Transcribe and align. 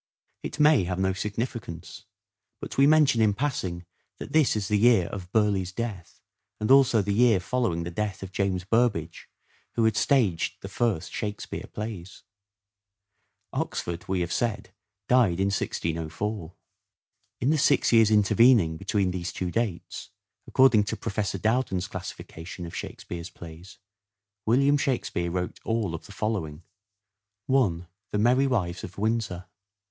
It 0.41 0.59
may 0.59 0.85
have 0.85 0.97
no 0.97 1.13
significance, 1.13 2.05
but 2.59 2.75
we 2.75 2.87
mention 2.87 3.21
in 3.21 3.35
passing 3.35 3.85
that 4.17 4.31
this 4.33 4.55
is 4.55 4.67
the 4.67 4.79
year 4.79 5.05
of 5.09 5.31
Burleigh's 5.31 5.71
death 5.71 6.23
and 6.59 6.71
also 6.71 7.03
the 7.03 7.13
year 7.13 7.39
following 7.39 7.83
the 7.83 7.91
death 7.91 8.23
of 8.23 8.31
James 8.31 8.63
Burbage 8.63 9.29
who 9.73 9.83
had 9.85 9.95
staged 9.95 10.59
the 10.61 10.67
first" 10.67 11.11
Shake 11.13 11.39
speare" 11.39 11.67
plays. 11.75 12.23
Oxford, 13.53 14.07
we 14.07 14.21
have 14.21 14.33
said, 14.33 14.73
died 15.07 15.39
in 15.39 15.49
1604. 15.51 16.55
In 17.39 17.51
the 17.51 17.59
six 17.59 17.93
years 17.93 18.09
intervening 18.09 18.77
between 18.77 19.11
these 19.11 19.31
two 19.31 19.51
dates, 19.51 20.09
according 20.47 20.85
to 20.85 20.97
Professor 20.97 21.37
Dowden's 21.37 21.87
classification 21.87 22.65
of 22.65 22.73
FINAL 22.73 22.93
OR 22.95 22.97
SHAKESPEAREAN 22.97 23.23
PERIOD 23.23 23.33
377 23.35 23.53
Shakespeare's 23.53 23.77
plays, 23.77 23.77
William 24.47 24.77
Shakspere 24.77 25.29
wrote 25.29 25.59
all 25.63 25.91
the 25.95 26.11
following:— 26.11 26.63
1. 27.45 27.85
The 28.11 28.17
Merry 28.17 28.47
Wives 28.47 28.83
of 28.83 28.97
Windsor. 28.97 29.45